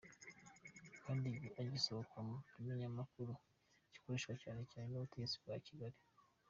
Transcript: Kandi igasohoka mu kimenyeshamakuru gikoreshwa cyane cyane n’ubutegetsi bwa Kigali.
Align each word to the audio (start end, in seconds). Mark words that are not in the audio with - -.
Kandi 1.03 1.29
igasohoka 1.61 2.17
mu 2.27 2.35
kimenyeshamakuru 2.49 3.31
gikoreshwa 3.91 4.33
cyane 4.43 4.61
cyane 4.71 4.87
n’ubutegetsi 4.89 5.37
bwa 5.43 5.57
Kigali. 5.67 5.97